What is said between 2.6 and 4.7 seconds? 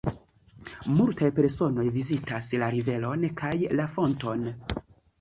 la riveron kaj la fonton.